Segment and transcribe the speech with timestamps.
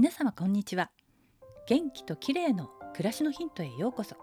[0.00, 0.92] 皆様こんにちは。
[1.66, 4.14] 元気と綺麗の暮らしのヒントへようこそ。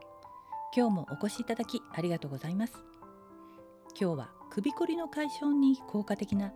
[0.73, 2.75] 今日もお越しいただきありがとうございます。
[3.99, 6.53] 今日は首こりの解消に効果的な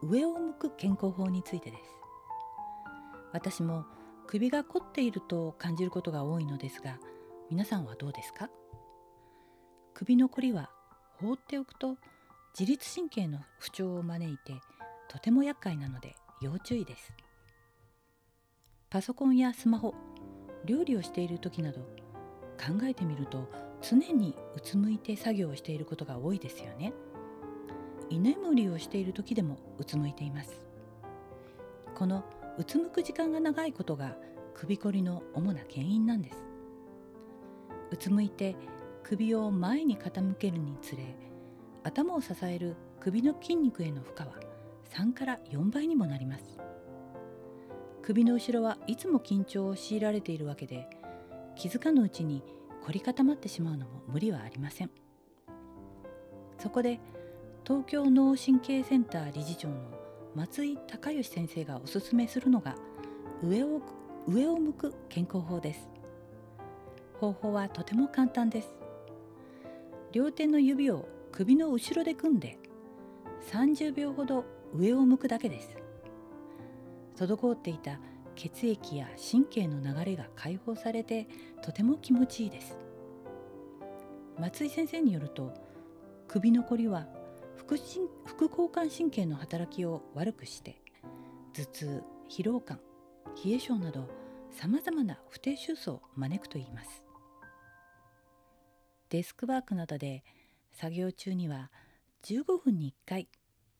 [0.00, 1.82] 上を向く健康法についてです。
[3.34, 3.84] 私も
[4.26, 6.98] 首が凝っていると感じることが多いのですが
[7.50, 8.48] 皆さんはどうですか？
[9.92, 10.70] 首のこりは
[11.20, 11.98] 放っておくと
[12.58, 14.54] 自律神経の不調を招いて
[15.10, 17.12] とても厄介なので要注意です。
[18.94, 19.92] パソコンやスマホ
[20.64, 21.80] 料理をしている時など
[22.56, 23.50] 考えてみると
[23.82, 26.92] 常にうつむいて作業をしていることが多いですよね。
[28.08, 30.64] 居眠りをしている時でもうつむいています。
[31.96, 32.22] この
[32.56, 34.16] うつむく時間が長いことが
[34.54, 36.36] 首こりの主な原因なんです。
[37.90, 38.54] うつむいて
[39.02, 41.16] 首を前に傾けるにつれ
[41.82, 44.34] 頭を支える首の筋肉への負荷は
[44.92, 46.63] 3から4倍にもなります。
[48.06, 50.86] 首の後ろはいつも緊張を強いられているわけで
[51.56, 52.42] 気づかぬうちに
[52.84, 54.90] 凝り固まってしまうのも無理はありません。
[56.58, 57.00] そこで
[57.66, 59.76] 東京脳神経センター理事長の
[60.34, 62.74] 松井隆義先生がおすすめするのが
[63.42, 63.80] 上を
[64.28, 65.88] 上を向く健康法です。
[67.18, 68.76] 方法はとても簡単です。
[70.12, 72.58] 両手の指を首の後ろで組んで
[73.50, 74.44] 30秒ほど
[74.74, 75.83] 上を向くだけです。
[77.16, 77.98] 滞っていた
[78.34, 81.26] 血液や神経の流れが解放されて
[81.62, 82.76] とても気持ちいいです。
[84.38, 85.54] 松井先生によると
[86.26, 87.06] 首のこりは
[87.56, 90.80] 副副交感神経の働きを悪くして
[91.54, 92.80] 頭痛疲労感
[93.44, 94.08] 冷え性など
[94.50, 97.04] さまざまな不定収束を招くといいます。
[99.10, 100.24] デスクワークなどで
[100.72, 101.70] 作業中には
[102.24, 103.28] 15分に1回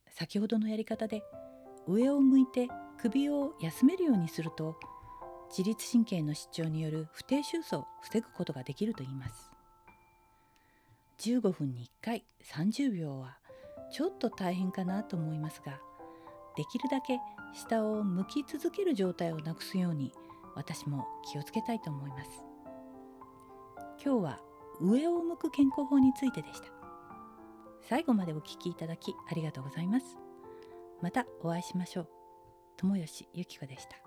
[0.09, 1.25] 先ほどのやり方で
[1.89, 2.69] 上を向いて
[3.05, 4.81] 首を休めるようにすると
[5.51, 9.51] 自律神経の失調による不定収束を防ぐことができるといいます。
[11.19, 13.37] 15分に1回30秒は
[13.93, 15.79] ちょっと大変かなと思いますが
[16.57, 17.21] できるだけ
[17.53, 20.11] 下を向き続ける状態をなくすように
[20.55, 22.31] 私も気をつけたいと思います。
[24.03, 24.41] 今日は
[24.81, 26.69] 上を向く健康法についてでした。
[27.83, 30.17] 最後までお聞きいただきありがとうございます。
[31.03, 32.24] またお会いしましょう。
[32.79, 34.04] 友吉ゆき子でした。